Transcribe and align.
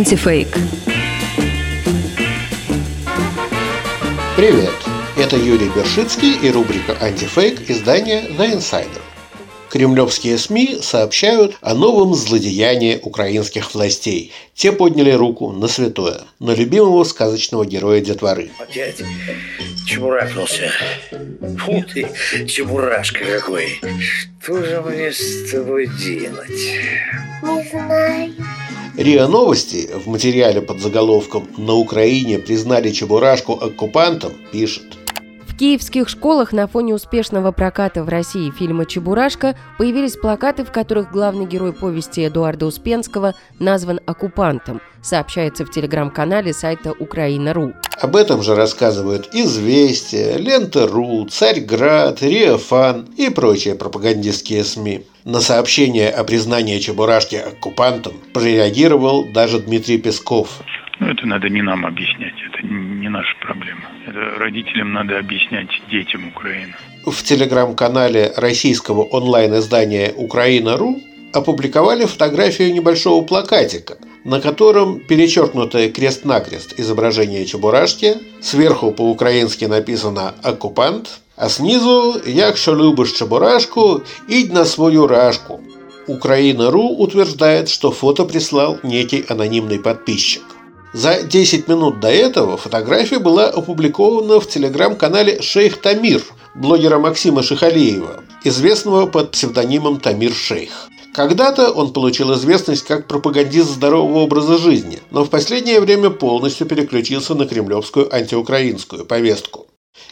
Антифейк. 0.00 0.48
Привет! 4.34 4.72
Это 5.18 5.36
Юрий 5.36 5.68
Бершицкий 5.76 6.38
и 6.38 6.50
рубрика 6.50 6.96
«Антифейк» 7.02 7.68
издания 7.68 8.22
«The 8.22 8.56
Insider». 8.56 9.02
Кремлевские 9.68 10.38
СМИ 10.38 10.78
сообщают 10.80 11.58
о 11.60 11.74
новом 11.74 12.14
злодеянии 12.14 12.98
украинских 13.02 13.74
властей. 13.74 14.32
Те 14.54 14.72
подняли 14.72 15.10
руку 15.10 15.52
на 15.52 15.68
святое, 15.68 16.22
на 16.38 16.52
любимого 16.54 17.04
сказочного 17.04 17.66
героя 17.66 18.00
детворы. 18.00 18.48
Опять 18.58 19.02
чебурашнулся. 19.86 20.72
Фу 21.58 21.84
ты, 21.92 22.46
чебурашка 22.46 23.22
какой. 23.22 23.78
Что 24.00 24.64
же 24.64 24.80
мне 24.80 25.12
с 25.12 25.50
тобой 25.50 25.88
делать? 25.88 26.48
Не 27.42 27.68
знаю. 27.68 28.32
РИА 28.96 29.28
Новости 29.28 29.88
в 29.94 30.08
материале 30.08 30.60
под 30.60 30.80
заголовком 30.80 31.46
«На 31.56 31.74
Украине 31.74 32.38
признали 32.38 32.90
Чебурашку 32.90 33.52
оккупантом» 33.52 34.32
пишет– 34.52 34.98
киевских 35.60 36.08
школах 36.08 36.54
на 36.54 36.66
фоне 36.66 36.94
успешного 36.94 37.52
проката 37.52 38.02
в 38.02 38.08
России 38.08 38.50
фильма 38.50 38.86
«Чебурашка» 38.86 39.56
появились 39.76 40.16
плакаты, 40.16 40.64
в 40.64 40.72
которых 40.72 41.12
главный 41.12 41.44
герой 41.44 41.74
повести 41.74 42.26
Эдуарда 42.26 42.64
Успенского 42.64 43.34
назван 43.58 44.00
оккупантом, 44.06 44.80
сообщается 45.02 45.66
в 45.66 45.70
телеграм-канале 45.70 46.54
сайта 46.54 46.92
Украина.ру. 46.92 47.74
Об 48.00 48.16
этом 48.16 48.40
же 48.40 48.54
рассказывают 48.54 49.28
«Известия», 49.34 50.38
«Лента.ру», 50.38 51.26
«Царьград», 51.26 52.22
«Риофан» 52.22 53.10
и 53.18 53.28
прочие 53.28 53.74
пропагандистские 53.74 54.64
СМИ. 54.64 55.02
На 55.26 55.40
сообщение 55.40 56.08
о 56.08 56.24
признании 56.24 56.78
Чебурашки 56.78 57.36
оккупантом 57.36 58.14
прореагировал 58.32 59.26
даже 59.34 59.60
Дмитрий 59.60 59.98
Песков. 59.98 60.62
Ну, 61.00 61.08
это 61.08 61.26
надо 61.26 61.50
не 61.50 61.60
нам 61.60 61.84
объяснять, 61.84 62.34
это 62.48 62.66
не 62.66 63.10
наша 63.10 63.36
проблема. 63.42 63.82
Это 64.10 64.38
родителям 64.40 64.92
надо 64.92 65.20
объяснять 65.20 65.68
детям 65.88 66.28
Украины. 66.28 66.74
В 67.06 67.22
телеграм-канале 67.22 68.32
российского 68.36 69.02
онлайн-издания 69.04 70.12
«Украина.ру» 70.16 71.00
опубликовали 71.32 72.06
фотографию 72.06 72.72
небольшого 72.72 73.24
плакатика, 73.24 73.98
на 74.24 74.40
котором 74.40 74.98
перечеркнутое 74.98 75.90
крест-накрест 75.90 76.74
изображение 76.80 77.46
Чебурашки, 77.46 78.16
сверху 78.42 78.90
по-украински 78.90 79.66
написано 79.66 80.34
«Оккупант», 80.42 81.20
а 81.36 81.48
снизу 81.48 82.20
«Якщо 82.26 82.74
любиш 82.74 83.12
Чебурашку, 83.12 84.02
идь 84.28 84.52
на 84.52 84.64
свою 84.64 85.06
рашку». 85.06 85.60
Украина.ру 86.08 86.96
утверждает, 86.98 87.68
что 87.68 87.92
фото 87.92 88.24
прислал 88.24 88.80
некий 88.82 89.24
анонимный 89.28 89.78
подписчик. 89.78 90.42
За 90.92 91.22
10 91.22 91.68
минут 91.68 92.00
до 92.00 92.08
этого 92.08 92.56
фотография 92.56 93.20
была 93.20 93.46
опубликована 93.46 94.40
в 94.40 94.48
телеграм-канале 94.48 95.40
«Шейх 95.40 95.80
Тамир» 95.80 96.20
блогера 96.56 96.98
Максима 96.98 97.44
Шихалеева, 97.44 98.24
известного 98.42 99.06
под 99.06 99.30
псевдонимом 99.30 100.00
Тамир 100.00 100.32
Шейх. 100.32 100.88
Когда-то 101.14 101.70
он 101.70 101.92
получил 101.92 102.34
известность 102.34 102.82
как 102.82 103.06
пропагандист 103.06 103.70
здорового 103.70 104.18
образа 104.18 104.58
жизни, 104.58 104.98
но 105.12 105.22
в 105.22 105.30
последнее 105.30 105.80
время 105.80 106.10
полностью 106.10 106.66
переключился 106.66 107.34
на 107.34 107.46
кремлевскую 107.46 108.12
антиукраинскую 108.12 109.04
повестку. 109.04 109.68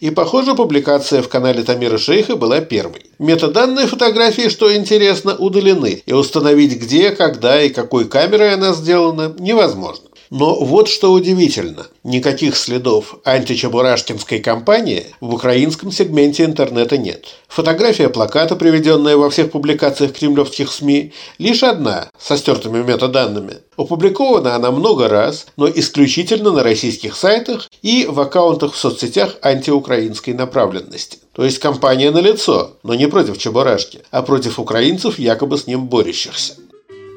И, 0.00 0.10
похоже, 0.10 0.54
публикация 0.54 1.22
в 1.22 1.28
канале 1.28 1.62
Тамира 1.62 1.98
Шейха 1.98 2.36
была 2.36 2.60
первой. 2.60 3.06
Метаданные 3.18 3.86
фотографии, 3.86 4.48
что 4.48 4.74
интересно, 4.74 5.36
удалены, 5.36 6.02
и 6.04 6.12
установить 6.14 6.78
где, 6.80 7.10
когда 7.10 7.60
и 7.62 7.68
какой 7.68 8.06
камерой 8.06 8.54
она 8.54 8.72
сделана 8.72 9.34
невозможно. 9.38 10.08
Но 10.34 10.54
вот 10.54 10.88
что 10.88 11.12
удивительно. 11.12 11.88
Никаких 12.04 12.56
следов 12.56 13.16
античебурашкинской 13.22 14.38
кампании 14.38 15.08
в 15.20 15.34
украинском 15.34 15.92
сегменте 15.92 16.46
интернета 16.46 16.96
нет. 16.96 17.26
Фотография 17.48 18.08
плаката, 18.08 18.56
приведенная 18.56 19.18
во 19.18 19.28
всех 19.28 19.50
публикациях 19.50 20.14
кремлевских 20.14 20.72
СМИ, 20.72 21.12
лишь 21.36 21.62
одна, 21.62 22.08
со 22.18 22.38
стертыми 22.38 22.82
метаданными. 22.82 23.58
Опубликована 23.76 24.54
она 24.54 24.70
много 24.70 25.06
раз, 25.06 25.48
но 25.58 25.68
исключительно 25.68 26.50
на 26.50 26.62
российских 26.62 27.14
сайтах 27.14 27.68
и 27.82 28.06
в 28.08 28.18
аккаунтах 28.18 28.72
в 28.72 28.78
соцсетях 28.78 29.36
антиукраинской 29.42 30.32
направленности. 30.32 31.18
То 31.34 31.44
есть 31.44 31.58
кампания 31.58 32.10
налицо, 32.10 32.78
но 32.82 32.94
не 32.94 33.06
против 33.06 33.36
Чебурашки, 33.36 34.00
а 34.10 34.22
против 34.22 34.58
украинцев, 34.58 35.18
якобы 35.18 35.58
с 35.58 35.66
ним 35.66 35.88
борющихся. 35.88 36.54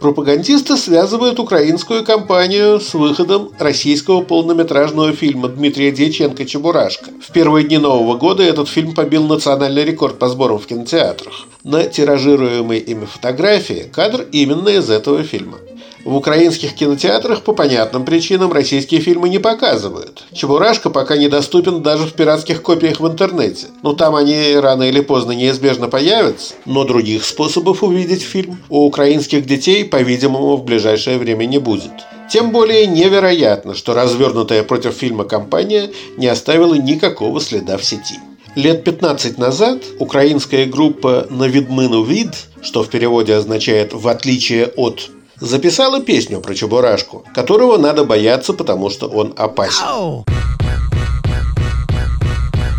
Пропагандисты 0.00 0.78
связывают 0.78 1.38
украинскую 1.38 2.04
кампанию 2.06 2.80
с 2.80 2.94
выходом 2.94 3.50
российского 3.58 4.22
полнометражного 4.22 5.12
фильма 5.12 5.48
Дмитрия 5.48 5.92
Дьяченко 5.92 6.46
«Чебурашка». 6.46 7.10
В 7.20 7.30
первые 7.32 7.66
дни 7.66 7.76
Нового 7.76 8.16
года 8.16 8.42
этот 8.42 8.70
фильм 8.70 8.94
побил 8.94 9.24
национальный 9.26 9.84
рекорд 9.84 10.18
по 10.18 10.28
сборам 10.28 10.58
в 10.58 10.66
кинотеатрах. 10.66 11.44
На 11.64 11.84
тиражируемой 11.84 12.78
ими 12.78 13.04
фотографии 13.04 13.90
кадр 13.92 14.26
именно 14.32 14.70
из 14.70 14.88
этого 14.88 15.22
фильма. 15.22 15.58
В 16.04 16.16
украинских 16.16 16.74
кинотеатрах 16.74 17.42
по 17.42 17.52
понятным 17.52 18.04
причинам 18.04 18.52
российские 18.52 19.00
фильмы 19.00 19.28
не 19.28 19.38
показывают. 19.38 20.24
Чебурашка 20.32 20.88
пока 20.88 21.16
недоступен 21.16 21.82
даже 21.82 22.06
в 22.06 22.14
пиратских 22.14 22.62
копиях 22.62 23.00
в 23.00 23.06
интернете. 23.06 23.66
Но 23.82 23.92
там 23.92 24.14
они 24.14 24.54
рано 24.54 24.84
или 24.84 25.00
поздно 25.00 25.32
неизбежно 25.32 25.88
появятся. 25.88 26.54
Но 26.64 26.84
других 26.84 27.24
способов 27.24 27.82
увидеть 27.82 28.22
фильм 28.22 28.58
у 28.70 28.86
украинских 28.86 29.44
детей, 29.44 29.84
по-видимому, 29.84 30.56
в 30.56 30.64
ближайшее 30.64 31.18
время 31.18 31.44
не 31.44 31.58
будет. 31.58 31.92
Тем 32.30 32.50
более 32.50 32.86
невероятно, 32.86 33.74
что 33.74 33.92
развернутая 33.92 34.62
против 34.62 34.94
фильма 34.94 35.24
кампания 35.24 35.90
не 36.16 36.28
оставила 36.28 36.74
никакого 36.74 37.40
следа 37.40 37.76
в 37.76 37.84
сети. 37.84 38.14
Лет 38.56 38.84
15 38.84 39.38
назад 39.38 39.82
украинская 39.98 40.66
группа 40.66 41.26
«Навидмыну 41.30 42.02
вид», 42.02 42.30
что 42.62 42.82
в 42.82 42.88
переводе 42.88 43.34
означает 43.34 43.92
«в 43.92 44.08
отличие 44.08 44.66
от», 44.66 45.10
записала 45.39 45.99
песню 46.01 46.41
про 46.41 46.55
Чебурашку, 46.55 47.25
которого 47.35 47.77
надо 47.77 48.03
бояться, 48.03 48.53
потому 48.53 48.89
что 48.89 49.07
он 49.07 49.33
опасен. 49.37 49.85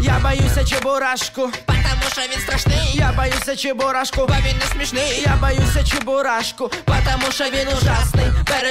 Я 0.00 0.20
боюсь 0.22 0.68
Чебурашку, 0.68 1.50
потому 1.66 2.02
что 2.10 2.20
він 2.20 2.40
страшний. 2.40 2.94
Я 2.94 3.12
боюсь 3.16 3.60
Чебурашку, 3.60 4.26
бо 4.28 4.34
він 4.34 4.56
не 4.58 4.66
смішний. 4.72 5.22
Я 5.26 5.38
боюсь 5.40 5.90
Чебурашку, 5.90 6.70
потому 6.84 7.32
що 7.32 7.44
він 7.44 7.68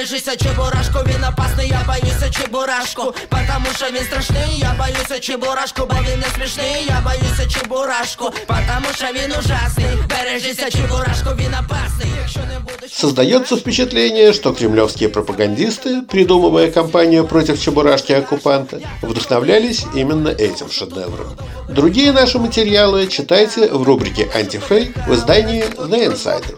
Бережися 0.00 0.36
Чебурашку, 0.36 0.98
він 1.06 1.24
опасний. 1.24 1.68
Я 1.68 1.84
боюсь 1.86 2.36
Чебурашку, 2.36 3.14
потому 3.28 3.66
що 3.76 3.86
він 3.86 4.04
страшний. 4.04 4.58
Я 4.58 4.74
боюсь 4.78 5.20
Чебурашку, 5.20 5.86
бо 5.90 5.94
він 5.94 6.20
не 6.20 6.26
смішний. 6.34 6.86
Я 6.88 7.02
боюсь 7.04 7.52
Чебурашку, 7.54 8.32
потому 8.46 8.86
що 8.94 9.06
він 9.06 9.32
ужасний. 9.38 9.86
Бережися 10.08 10.70
Чебурашку, 10.70 11.30
він 11.38 11.54
опасний. 11.54 12.10
Якщо 12.20 12.40
не 12.40 12.58
будеш... 12.60 12.90
Создается 12.92 13.56
впечатление, 13.56 14.32
что 14.32 14.52
кремлевские 14.52 15.08
пропагандисты, 15.08 16.02
придумывая 16.02 16.70
кампанию 16.70 17.26
против 17.26 17.56
Чебурашки-оккупанта, 17.58 18.80
вдохновлялись 19.02 19.86
именно 19.94 20.28
этим 20.28 20.70
шедевром. 20.70 21.36
Другие 21.68 22.12
наши 22.12 22.38
материалы 22.38 23.06
читайте 23.06 23.66
в 23.66 23.82
рубрике 23.82 24.28
«Антифейк» 24.34 24.96
в 25.06 25.12
издании 25.12 25.64
«The 25.64 26.10
Insider». 26.10 26.54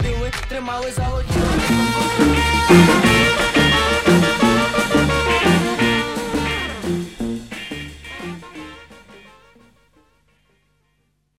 Тримали 0.49 0.93
золоті 0.97 1.42